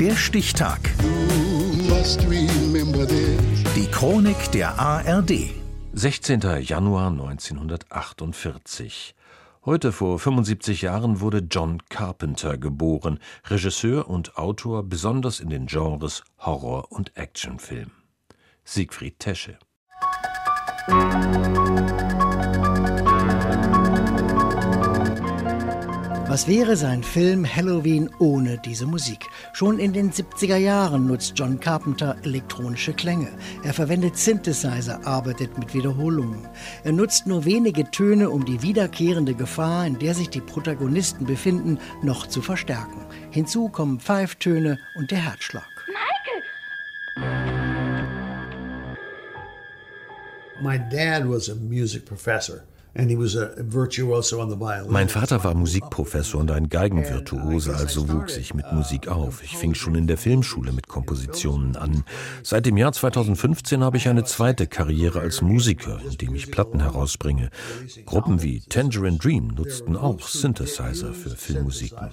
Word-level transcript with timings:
Der 0.00 0.14
Stichtag. 0.14 0.78
Die 3.74 3.86
Chronik 3.90 4.52
der 4.52 4.78
ARD. 4.78 5.50
16. 5.92 6.40
Januar 6.60 7.10
1948. 7.10 9.16
Heute 9.64 9.90
vor 9.90 10.20
75 10.20 10.82
Jahren 10.82 11.20
wurde 11.20 11.38
John 11.50 11.82
Carpenter 11.88 12.58
geboren, 12.58 13.18
Regisseur 13.46 14.08
und 14.08 14.36
Autor 14.36 14.84
besonders 14.84 15.40
in 15.40 15.50
den 15.50 15.66
Genres 15.66 16.22
Horror- 16.38 16.92
und 16.92 17.16
Actionfilm. 17.16 17.90
Siegfried 18.62 19.18
Tesche. 19.18 19.58
Was 26.38 26.46
wäre 26.46 26.76
sein 26.76 27.02
Film 27.02 27.44
Halloween 27.44 28.08
ohne 28.20 28.58
diese 28.58 28.86
Musik? 28.86 29.26
Schon 29.52 29.80
in 29.80 29.92
den 29.92 30.12
70er 30.12 30.54
Jahren 30.54 31.08
nutzt 31.08 31.32
John 31.34 31.58
Carpenter 31.58 32.16
elektronische 32.22 32.92
Klänge. 32.92 33.32
Er 33.64 33.74
verwendet 33.74 34.16
Synthesizer, 34.16 35.04
arbeitet 35.04 35.58
mit 35.58 35.74
Wiederholungen. 35.74 36.46
Er 36.84 36.92
nutzt 36.92 37.26
nur 37.26 37.44
wenige 37.44 37.90
Töne, 37.90 38.30
um 38.30 38.44
die 38.44 38.62
wiederkehrende 38.62 39.34
Gefahr, 39.34 39.84
in 39.84 39.98
der 39.98 40.14
sich 40.14 40.30
die 40.30 40.40
Protagonisten 40.40 41.26
befinden, 41.26 41.80
noch 42.04 42.28
zu 42.28 42.40
verstärken. 42.40 43.04
Hinzu 43.32 43.68
kommen 43.68 43.98
Pfeiftöne 43.98 44.78
und 44.94 45.10
der 45.10 45.24
Herzschlag. 45.24 45.66
Michael! 45.88 47.48
My 50.62 50.78
dad 50.78 51.28
was 51.28 51.50
a 51.50 51.56
music 51.56 52.06
professor. 52.06 52.62
Mein 54.88 55.08
Vater 55.08 55.44
war 55.44 55.54
Musikprofessor 55.54 56.40
und 56.40 56.50
ein 56.50 56.68
Geigenvirtuose, 56.68 57.76
also 57.76 58.08
wuchs 58.08 58.36
ich 58.36 58.54
mit 58.54 58.72
Musik 58.72 59.08
auf. 59.08 59.42
Ich 59.44 59.56
fing 59.56 59.74
schon 59.74 59.94
in 59.94 60.06
der 60.06 60.18
Filmschule 60.18 60.72
mit 60.72 60.88
Kompositionen 60.88 61.76
an. 61.76 62.04
Seit 62.42 62.66
dem 62.66 62.76
Jahr 62.76 62.92
2015 62.92 63.84
habe 63.84 63.96
ich 63.98 64.08
eine 64.08 64.24
zweite 64.24 64.66
Karriere 64.66 65.20
als 65.20 65.42
Musiker, 65.42 66.00
indem 66.10 66.34
ich 66.34 66.50
Platten 66.50 66.80
herausbringe. 66.80 67.50
Gruppen 68.06 68.42
wie 68.42 68.60
Tangerine 68.60 69.18
Dream 69.18 69.48
nutzten 69.48 69.96
auch 69.96 70.26
Synthesizer 70.26 71.12
für 71.14 71.30
Filmmusiken. 71.30 72.10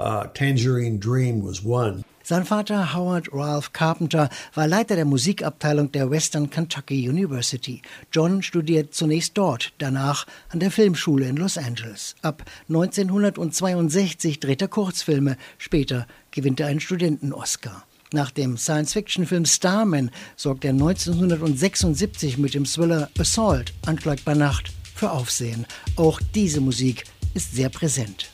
Uh, 0.00 0.28
Tangerine 0.32 1.00
Dream 1.00 1.42
was 1.42 1.64
one. 1.64 2.04
Sein 2.28 2.44
Vater 2.44 2.92
Howard 2.92 3.32
Ralph 3.32 3.72
Carpenter 3.72 4.28
war 4.52 4.68
Leiter 4.68 4.96
der 4.96 5.06
Musikabteilung 5.06 5.92
der 5.92 6.10
Western 6.10 6.50
Kentucky 6.50 7.08
University. 7.08 7.80
John 8.12 8.42
studiert 8.42 8.92
zunächst 8.92 9.38
dort, 9.38 9.72
danach 9.78 10.26
an 10.50 10.60
der 10.60 10.70
Filmschule 10.70 11.26
in 11.26 11.38
Los 11.38 11.56
Angeles. 11.56 12.16
Ab 12.20 12.44
1962 12.68 14.40
dreht 14.40 14.60
er 14.60 14.68
Kurzfilme, 14.68 15.38
später 15.56 16.06
gewinnt 16.30 16.60
er 16.60 16.66
einen 16.66 16.80
Studenten-Oscar. 16.80 17.86
Nach 18.12 18.30
dem 18.30 18.58
Science-Fiction-Film 18.58 19.46
Starman 19.46 20.10
sorgt 20.36 20.66
er 20.66 20.72
1976 20.72 22.36
mit 22.36 22.52
dem 22.52 22.66
Thriller 22.66 23.08
Assault, 23.18 23.72
Anschlag 23.86 24.22
bei 24.26 24.34
Nacht, 24.34 24.70
für 24.94 25.12
Aufsehen. 25.12 25.64
Auch 25.96 26.20
diese 26.34 26.60
Musik 26.60 27.04
ist 27.32 27.54
sehr 27.54 27.70
präsent. 27.70 28.32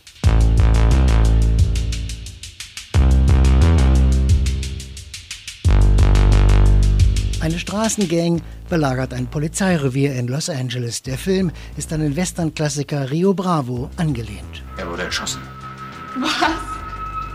Eine 7.45 7.59
Straßengang 7.59 8.41
belagert 8.71 9.13
ein 9.13 9.27
Polizeirevier 9.27 10.15
in 10.15 10.29
Los 10.29 10.49
Angeles. 10.49 11.03
Der 11.03 11.19
Film 11.19 11.53
ist 11.77 11.93
an 11.93 12.01
den 12.01 12.17
Western-Klassiker 12.17 13.11
Rio 13.11 13.35
Bravo 13.35 13.91
angelehnt. 13.99 14.63
Er 14.79 14.89
wurde 14.89 15.03
erschossen. 15.03 15.43
Was? 16.17 16.74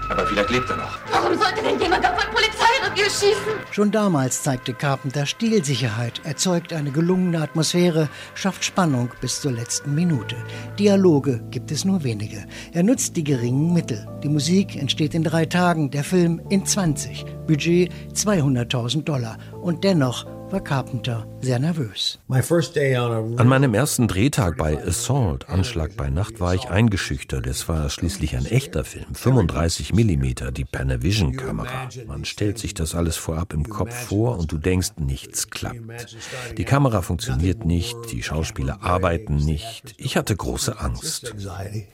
Aber 0.09 0.25
vielleicht 0.25 0.49
lebt 0.49 0.69
er 0.69 0.77
noch. 0.77 0.97
Warum 1.11 1.37
sollte 1.37 1.61
denn 1.61 1.79
jemand 1.79 2.05
auf 2.05 2.17
ein 2.17 2.33
Polizeirevier 2.33 3.05
schießen? 3.05 3.59
Schon 3.71 3.91
damals 3.91 4.41
zeigte 4.41 4.73
Carpenter 4.73 5.25
Stilsicherheit, 5.25 6.21
erzeugt 6.23 6.73
eine 6.73 6.91
gelungene 6.91 7.41
Atmosphäre, 7.41 8.09
schafft 8.33 8.65
Spannung 8.65 9.09
bis 9.21 9.41
zur 9.41 9.51
letzten 9.51 9.93
Minute. 9.93 10.35
Dialoge 10.79 11.41
gibt 11.51 11.71
es 11.71 11.85
nur 11.85 12.03
wenige. 12.03 12.45
Er 12.73 12.83
nutzt 12.83 13.15
die 13.15 13.23
geringen 13.23 13.71
Mittel. 13.71 14.07
Die 14.23 14.29
Musik 14.29 14.75
entsteht 14.75 15.13
in 15.13 15.23
drei 15.23 15.45
Tagen, 15.45 15.91
der 15.91 16.03
Film 16.03 16.41
in 16.49 16.65
20. 16.65 17.25
Budget 17.45 17.91
200.000 18.13 19.03
Dollar. 19.03 19.37
Und 19.61 19.83
dennoch 19.83 20.25
war 20.51 20.61
Carpenter 20.61 21.27
sehr 21.41 21.59
nervös. 21.59 22.19
An 22.27 23.47
meinem 23.47 23.73
ersten 23.73 24.07
Drehtag 24.07 24.57
bei 24.57 24.83
Assault, 24.83 25.47
Anschlag 25.47 25.95
bei 25.95 26.09
Nacht, 26.09 26.39
war 26.39 26.55
ich 26.55 26.69
eingeschüchtert. 26.69 27.47
Es 27.47 27.69
war 27.69 27.89
schließlich 27.89 28.35
ein 28.35 28.45
echter 28.45 28.83
Film, 28.83 29.13
35 29.13 29.93
mm, 29.93 30.53
die 30.53 30.65
Panavision-Kamera. 30.65 31.89
Man 32.07 32.25
stellt 32.25 32.57
sich 32.57 32.73
das 32.73 32.95
alles 32.95 33.15
vorab 33.15 33.53
im 33.53 33.69
Kopf 33.69 33.93
vor 33.93 34.37
und 34.37 34.51
du 34.51 34.57
denkst, 34.57 34.93
nichts 34.97 35.49
klappt. 35.49 36.17
Die 36.57 36.65
Kamera 36.65 37.01
funktioniert 37.01 37.65
nicht, 37.65 37.95
die 38.11 38.23
Schauspieler 38.23 38.79
arbeiten 38.81 39.37
nicht. 39.37 39.95
Ich 39.97 40.17
hatte 40.17 40.35
große 40.35 40.79
Angst. 40.79 41.35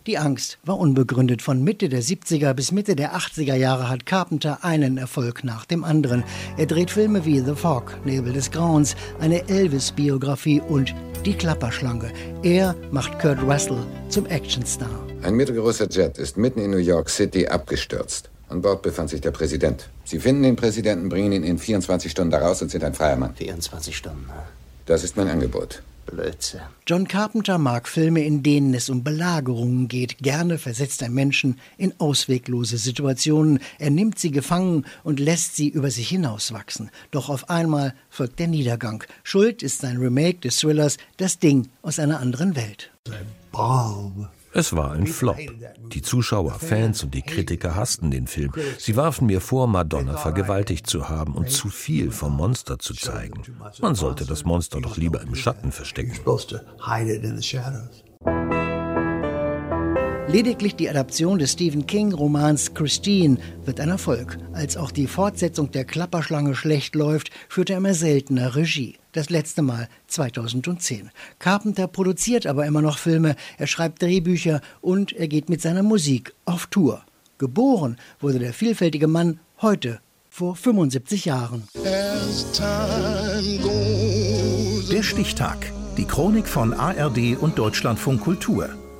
Die 0.08 0.18
Angst 0.18 0.60
war 0.64 0.80
unbegründet. 0.80 1.42
Von 1.42 1.64
Mitte 1.64 1.90
der 1.90 2.02
70er 2.02 2.54
bis 2.54 2.72
Mitte 2.72 2.96
der 2.96 3.16
80er 3.16 3.56
Jahre 3.56 3.90
hat 3.90 4.06
Carpenter 4.06 4.64
einen 4.64 4.98
Erfolg 4.98 5.44
nach 5.44 5.66
dem 5.66 5.84
anderen. 5.84 6.24
Er 6.58 6.66
dreht 6.66 6.92
Filme 6.92 7.26
wie 7.26 7.40
The 7.40 7.56
Fog, 7.56 7.98
Nebel 8.06 8.34
des 8.34 8.45
Grauens, 8.52 8.96
eine 9.20 9.48
Elvis-Biografie 9.50 10.62
und 10.62 10.94
Die 11.26 11.34
Klapperschlange. 11.34 12.12
Er 12.44 12.76
macht 12.92 13.20
Kurt 13.20 13.42
Russell 13.42 13.80
zum 14.10 14.26
Actionstar. 14.28 14.90
Ein 15.24 15.36
mittelgroßer 15.36 15.90
Jet 15.90 16.18
ist 16.18 16.38
mitten 16.38 16.60
in 16.60 16.72
New 16.72 16.78
York 16.78 17.10
City 17.10 17.48
abgestürzt. 17.48 18.30
An 18.50 18.62
Bord 18.62 18.84
befand 18.84 19.10
sich 19.10 19.22
der 19.22 19.32
Präsident. 19.32 19.90
Sie 20.04 20.20
finden 20.20 20.44
den 20.44 20.56
Präsidenten, 20.56 21.10
bringen 21.10 21.32
ihn 21.32 21.44
in 21.44 21.58
24 21.58 22.12
Stunden 22.12 22.32
da 22.32 22.40
raus 22.40 22.62
und 22.62 22.70
sind 22.70 22.84
ein 22.84 22.94
freier 22.94 23.16
Mann. 23.16 23.34
24 23.36 23.98
Stunden. 23.98 24.30
Das 24.86 25.04
ist 25.04 25.18
mein 25.18 25.30
Angebot. 25.30 25.82
Blödsinn. 26.16 26.62
John 26.88 27.08
Carpenter 27.08 27.58
mag 27.58 27.88
Filme, 27.88 28.24
in 28.24 28.42
denen 28.42 28.74
es 28.74 28.90
um 28.90 29.04
Belagerungen 29.04 29.88
geht. 29.88 30.20
Gerne 30.20 30.58
versetzt 30.58 31.02
er 31.02 31.10
Menschen 31.10 31.60
in 31.78 31.94
ausweglose 32.00 32.78
Situationen. 32.78 33.60
Er 33.80 33.90
nimmt 33.90 34.18
sie 34.18 34.32
gefangen 34.32 34.86
und 35.04 35.20
lässt 35.20 35.56
sie 35.56 35.68
über 35.68 35.92
sich 35.92 36.10
hinauswachsen. 36.10 36.90
Doch 37.12 37.30
auf 37.30 37.50
einmal 37.50 37.94
folgt 38.10 38.40
der 38.40 38.48
Niedergang. 38.48 39.04
Schuld 39.24 39.62
ist 39.62 39.82
sein 39.82 39.98
Remake 39.98 40.40
des 40.40 40.58
Thrillers 40.58 40.98
Das 41.18 41.40
Ding 41.40 41.68
aus 41.82 42.00
einer 42.00 42.20
anderen 42.20 42.56
Welt. 42.56 42.92
Bomb. 43.52 44.30
Es 44.56 44.74
war 44.74 44.94
ein 44.94 45.06
Flop. 45.06 45.38
Die 45.92 46.02
Zuschauer, 46.02 46.54
Fans 46.54 47.04
und 47.04 47.14
die 47.14 47.24
Kritiker 47.24 47.76
hassten 47.76 48.10
den 48.10 48.26
Film. 48.26 48.54
Sie 48.78 48.96
warfen 48.96 49.28
mir 49.28 49.42
vor, 49.42 49.68
Madonna 49.68 50.16
vergewaltigt 50.16 50.88
zu 50.88 51.10
haben 51.10 51.36
und 51.36 51.52
zu 51.52 51.68
viel 51.68 52.10
vom 52.10 52.38
Monster 52.38 52.80
zu 52.80 52.94
zeigen. 52.94 53.44
Man 53.82 53.96
sollte 53.96 54.26
das 54.26 54.46
Monster 54.46 54.80
doch 54.80 54.96
lieber 54.96 55.22
im 55.22 55.36
Schatten 55.36 55.74
verstecken. 55.74 56.14
Lediglich 60.36 60.76
die 60.76 60.90
Adaption 60.90 61.40
des 61.40 61.54
Stephen 61.54 61.88
King-Romans 61.88 62.74
Christine 62.74 63.38
wird 63.64 63.80
ein 63.80 63.88
Erfolg. 63.88 64.38
Als 64.52 64.76
auch 64.76 64.92
die 64.92 65.08
Fortsetzung 65.08 65.72
der 65.72 65.86
Klapperschlange 65.86 66.56
schlecht 66.56 66.94
läuft, 66.94 67.32
führt 67.48 67.70
er 67.70 67.78
immer 67.78 67.94
seltener 67.94 68.54
Regie. 68.54 68.98
Das 69.14 69.30
letzte 69.30 69.62
Mal 69.62 69.88
2010. 70.08 71.10
Carpenter 71.40 71.88
produziert 71.88 72.48
aber 72.48 72.66
immer 72.66 72.82
noch 72.82 72.98
Filme, 72.98 73.38
er 73.58 73.68
schreibt 73.68 74.02
Drehbücher 74.02 74.60
und 74.82 75.14
er 75.14 75.30
geht 75.30 75.48
mit 75.48 75.62
seiner 75.62 75.84
Musik 75.84 76.34
auf 76.44 76.68
Tour. 76.68 77.06
Geboren 77.38 77.96
wurde 78.20 78.40
der 78.40 78.52
vielfältige 78.52 79.08
Mann 79.08 79.40
heute, 79.62 80.02
vor 80.30 80.58
75 80.58 81.24
Jahren. 81.24 81.64
Der 84.92 85.02
Stichtag. 85.02 85.72
Die 85.96 86.04
Chronik 86.04 86.50
von 86.50 86.74
ARD 86.74 87.38
und 87.40 87.58
Deutschlandfunk 87.58 88.20
Kultur. 88.20 88.76